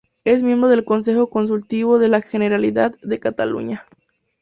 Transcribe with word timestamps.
Es 0.23 0.41
miembro 0.41 0.67
del 0.67 0.83
Consejo 0.83 1.29
Consultivo 1.29 1.99
de 1.99 2.07
la 2.07 2.21
Generalidad 2.21 2.91
de 3.03 3.19
Cataluña. 3.19 3.85